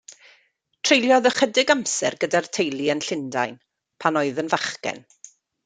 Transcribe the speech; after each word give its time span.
Treuliodd 0.87 1.27
ychydig 1.29 1.73
amser 1.73 2.17
gyda'r 2.25 2.49
teulu 2.59 2.89
yn 2.95 3.03
Llundain, 3.09 3.55
pan 4.07 4.21
oedd 4.25 4.43
yn 4.45 4.51
fachgen. 4.57 5.03